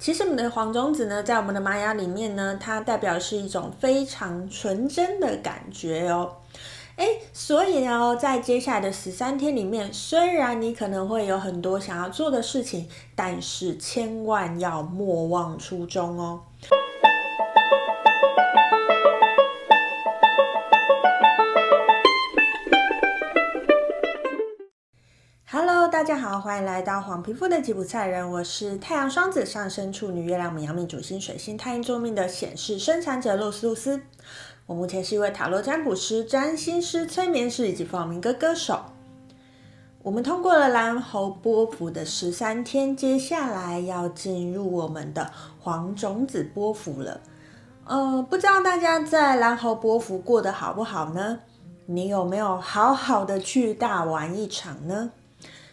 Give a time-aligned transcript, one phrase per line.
[0.00, 6.36] 其实我们的黄种子呢，在我们的玛雅里面呢，它代表是一种非常纯真的感觉哦。
[6.96, 16.40] 诶，所以呢，在接下来的十三天里面，虽然你可能会有很多想要做的事情，但是千万要莫忘初衷哦。
[26.00, 34.00] 大家好，欢迎来到黄皮肤的吉普赛人，我是太阳双子上升处女月亮牡羊命主星水星太阴坐命的显示生产者露丝露丝。
[34.64, 38.80] 我目前是一位塔罗占卜师、占星师、催眠师以及放民歌歌手。
[40.02, 47.20] 我们通过了蓝猴波幅的十三天，接下来要进入我们的黄种子波幅了。
[47.84, 51.40] 呃，不知道大家在蓝猴波幅过得好不好呢？
[51.84, 55.10] 你有没有好好的去大玩一场呢？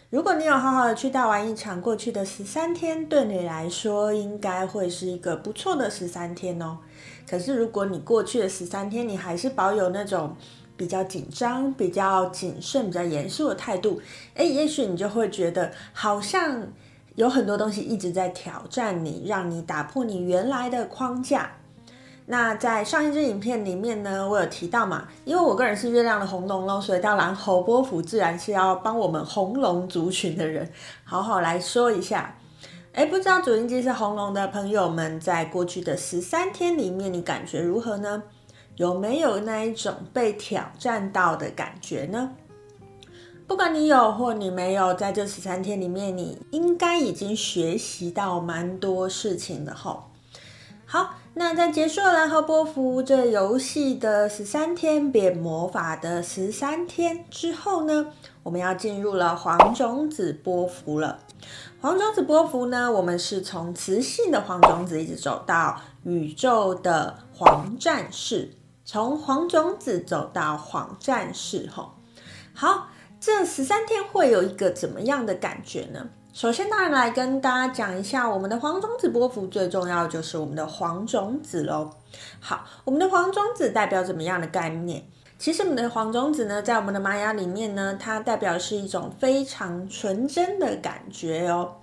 [0.10, 6.78] 如果你有好好的去大玩一场，过去的十三天对你来说应该会是一个不错的十三天哦。
[7.30, 10.34] 可是如果你过去的十三天你还是保有那种
[10.78, 14.00] 比较紧张、比较谨慎、比较严肃的态度，
[14.36, 16.66] 诶，也许你就会觉得好像
[17.16, 21.57] 有很多东西一直在挑战你，让你打破你原来的框架。
[22.30, 30.70] 那在上一支影片里面呢，我有提到嘛，因为我个人是月亮的红龙咯，所以到蓝猴波符自然是要帮我们红龙族群的人
[31.06, 32.36] 好好来说一下。
[32.92, 38.22] 诶，不知道主音机是红龙的朋友们，在过去的十三天里面，你感觉如何呢？
[38.76, 42.32] 有没有那一种被挑战到的感觉呢？
[43.48, 50.12] 不管你有或你没有，在这十三天里面，你应该已经学习到蛮多事情的吼。
[50.86, 51.12] 好。
[51.40, 58.08] 那在结束了蓝猴波符这游戏的十三天变魔法的十三天之后呢，
[58.42, 61.20] 我们要进入了黄种子波符了。
[61.80, 71.70] 黄种子波符呢，我们是从磁性的黄种子一直走到宇宙的黄战士，从黄种子走到黄战士。
[71.72, 71.92] 吼，
[72.56, 72.88] 好，
[73.20, 76.10] 这十三天会有一个怎么样的感觉呢？
[76.38, 81.90] 首先，当然来跟大家讲一下，我们的黄种子波幅最重要就是我们的黄种子喽。
[82.40, 85.04] 好，我们的黄种子代表怎么样的概念？
[85.38, 91.76] 其实我们的黄种子呢，在我们的玛雅里面呢，它代表是一种非常纯真的感觉哦。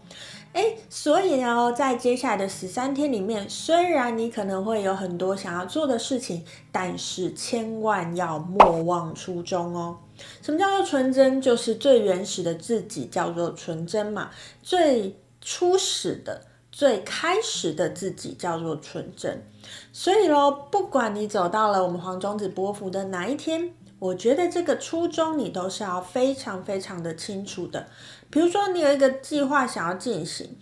[0.55, 9.99] 诶，所以呢，在接下来的十三天里面，虽然你可能会有很多想要做的事情，但是千万要莫忘初衷哦。
[10.43, 11.41] 什么叫做纯真？
[11.41, 14.31] 就是最原始的自己叫做纯真嘛。
[14.63, 16.41] 最初始的、
[16.75, 19.47] 最开始的自己叫做纯真。
[19.93, 27.87] 所以咯，不管你走到了我们黄种子波幅的哪一天，我觉得这个初衷你都是要非常非常的清楚的。
[28.29, 30.57] 比如说，你有一个计划想要进行，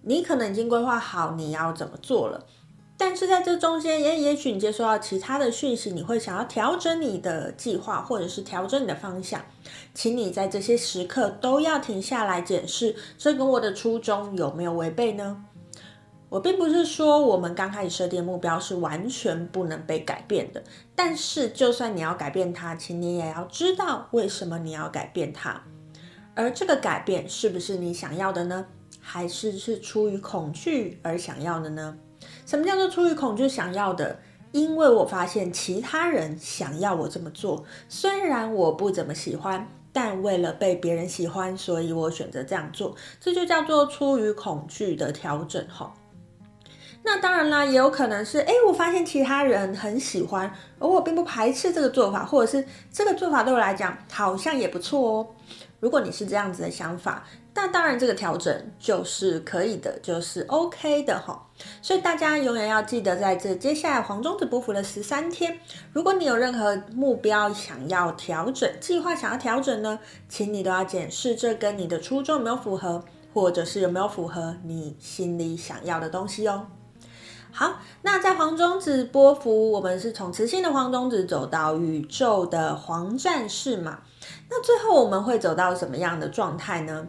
[0.00, 2.46] 你可能已经规划好你要怎么做了，
[3.04, 9.44] 但是在这中间，也也许你接收到其他的讯息，你会想要调整你的计划，或者是调整你的方向，
[9.92, 15.44] 请你在这些时刻都要停下来检视，这跟我的初衷有没有违背呢？
[16.28, 20.62] 我并不是说我们刚开始设定目标是完全不能被改变的，
[20.94, 25.60] 但是就算你要改变它，请你也要知道为什么你要改变它。
[26.36, 28.64] 而这个改变是不是你想要的呢？
[29.00, 31.98] 还是是出于恐惧而想要的呢？
[32.44, 34.18] 什么叫做出于恐惧想要的？
[34.52, 42.94] 因为我发现其他人想要我这么做，虽然我不怎么喜欢，但为了被别人喜欢，所以我选择这样做。
[43.18, 45.94] 这就叫做出于恐惧的调整哈。
[47.02, 55.26] 那当然啦，也有可能是，诶，我发现其他人很喜欢，而我并不排斥这个做法，或者是这个做法对我来讲好像也不错哦。
[55.80, 57.24] 如果你是这样子的想法，
[57.54, 61.46] 那当然这个调整就是可以的，就是 OK 的哈。
[61.82, 65.60] 所以大家永远要记得，在这接下来黄种子波符的十三天，
[65.92, 69.98] 如果你有任何目标想要调整，计划想要调整呢，
[70.28, 73.04] 请你都要检视这跟你的初衷有没有符合，
[73.34, 76.66] 或者是有没有符合你心里想要的东西哦。
[77.52, 84.00] 好，那在黄种子波符，我们是从磁性的黄种子走到宇宙的黄战士嘛。
[84.48, 87.06] 那最后我们会走到什么样的状态呢？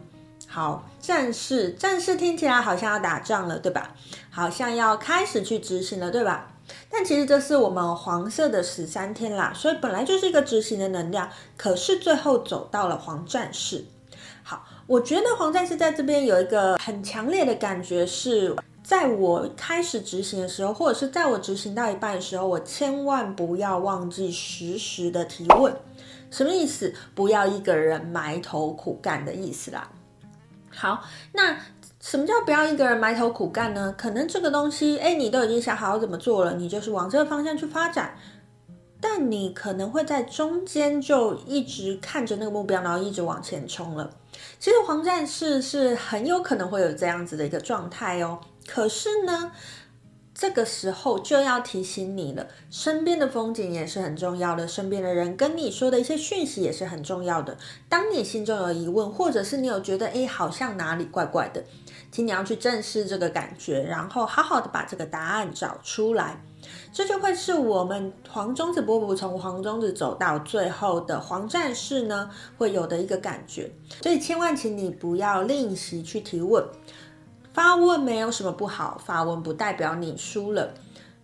[0.54, 3.92] 好，战士，战士听起来好像要打仗了，对吧？
[4.30, 6.46] 好像要开始去执行了，对吧？
[6.88, 13.84] 但其实这是我们黄色的十三天啦，所以本来就是一个执行的能量，可是最后走到了黄战士。
[14.44, 18.54] 好，我觉得黄战士在这边有一个很强烈的感觉，是
[18.84, 25.74] 在我开始执行的时候，或者是在我执行到一半的时候，我千万不要忘记实时的提问。
[26.30, 26.94] 什么意思？
[27.12, 29.90] 不要一个人埋头苦干的意思啦。
[30.74, 31.56] 好，那
[32.00, 33.94] 什么叫不要一个人埋头苦干呢？
[33.96, 38.14] 可能这个东西，哎，你都已经想好怎么做了，你就是往这个方向去发展。
[39.00, 44.10] 但你可能会在中间就一直看着那个目标，然后一直往前冲了。
[44.58, 48.40] 其实黄战士是很有可能会有这样子的一个状态哦。
[48.66, 49.52] 可是呢，
[50.34, 57.56] 这个时候就要提醒你了，身边的风景也是很重要的，身边的人跟你说的一些讯息也是很重要的。
[57.88, 61.62] 当你心中有疑问，或者是你有觉得诶，好像哪里怪怪的，
[62.10, 66.42] 请你要去正视这个感觉，然后好好的把这个答案找出来。
[66.92, 73.70] 这就会是我们黄中子波符从黄中子走到最后的黄战士呢，会有的一个感觉。
[74.02, 76.64] 所以千万请你不要吝惜去提问，
[77.54, 80.74] 发问没有什么不好，发问不代表你输了。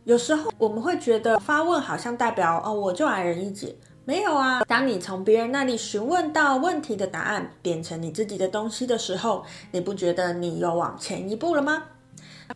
[0.04, 3.74] 有时候我们会觉得发问好像代表哦，我就矮人一截，
[4.04, 4.62] 没有啊。
[4.62, 11.82] 当你从别人那里询问到问题的答案变成你自己的东西的时候，你不觉得你又往前一步了吗？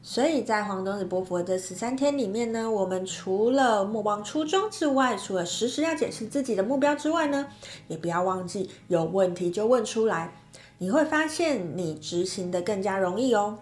[0.03, 7.47] 所以在黄东子波佛的这十三天里面呢，我们除了莫忘初衷之外，除了时时要检视自己的目标之外呢，
[7.89, 10.33] 也不要忘记有问题就问出来，
[10.79, 13.59] 你会发现你执行的更加容易哦。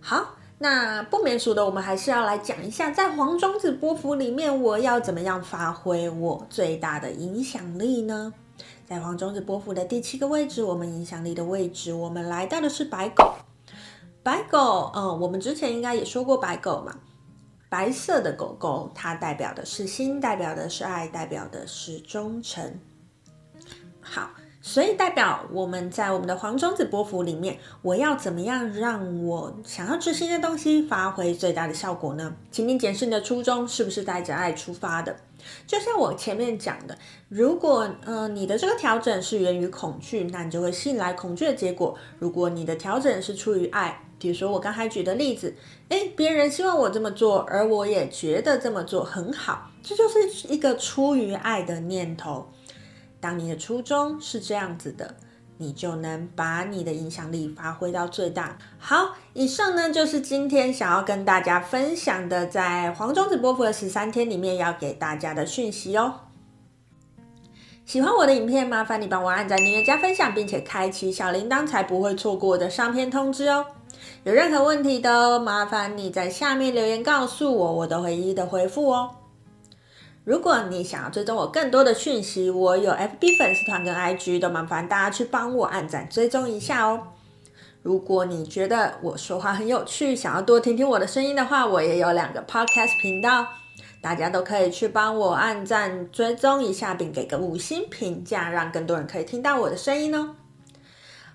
[0.00, 8.32] 好，那不免俗的，我们还是要来讲一下，在黄种子波符里面，我要怎么样发挥我最大的影响力呢？
[8.86, 13.34] 在黄种子波符的第七个位置，我们影响力的位置，我们来到的是白狗。
[14.22, 16.94] 白狗，嗯，我们之前应该也说过白狗嘛。
[17.68, 22.78] 白色的狗狗，它代表的是心，代表的是爱，代表的是忠诚。
[24.00, 24.30] 好，
[24.62, 32.36] 所以代表我们在我们的黄种子波幅里面，我要怎么样让我想要执行的东西发挥最大的效果呢？
[32.50, 35.16] 请你检视你的初衷是不是带着爱出发的。
[35.66, 36.98] 就像我前面讲的，
[37.30, 45.54] 如果呃你的这个调整是源于恐惧，那你就会吸引来恐惧的结果；如果你的调整是出于爱，比如说我刚才举的例子，
[45.88, 52.46] 诶，别人希望我这么做，而我也觉得这么做很好，这就是一个出于爱的念头。
[53.20, 55.14] 当你的初衷是这样子的，
[55.58, 58.56] 你就能把你的影响力发挥到最大。
[58.78, 66.14] 好，以上呢就是今天想要跟大家分享的，在黄种子波符的十三天里面要给大家的讯息哦。
[67.84, 73.66] 喜欢我的影片，麻烦你帮我按赞、订阅、加分享，并且开启小铃铛，才不会错过我的上片通知哦。
[74.24, 79.10] 有任何问题的，麻烦你在下面留言告诉我，我都会一一的回复哦。
[80.24, 87.08] 如果你想要追踪我更多的讯息，我有 FB 粉丝团跟 IG，都麻烦大家去帮我按赞追踪一下哦。
[87.82, 93.46] 如果你觉得我说话很有趣，想要多听听我的声音的话，我也有两个 Podcast 频道，
[94.02, 100.34] 大家都可以去帮我按赞追踪一下，并给个五星评价，让更多人可以听到我的声音哦。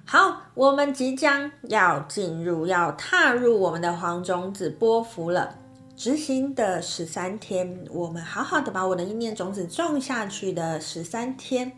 [0.05, 5.55] 好，我们即将要进入，要踏入我们的黄种子波符了。
[5.95, 11.71] 执行的十三天，我们好好的把我的意念种子种下去的十三天，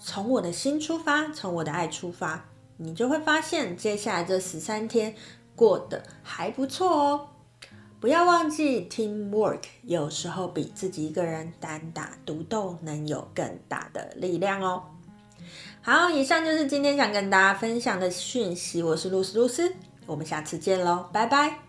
[0.00, 2.44] 从我的心出发，从我的爱出发，
[2.76, 5.14] 你就会发现接下来这十三天
[5.56, 7.28] 过得还不错哦。
[8.00, 14.84] 不要忘记，teamwork 有时候比自己一个人单打独斗能有更大的力量哦。
[15.82, 18.80] 好，以上就是今天想跟大家分享的讯息。
[18.80, 19.74] 我是露丝露丝，
[20.06, 21.67] 我们下次见喽，拜拜。